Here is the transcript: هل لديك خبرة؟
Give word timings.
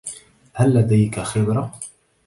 هل 0.53 0.73
لديك 0.73 1.19
خبرة؟ 1.19 1.71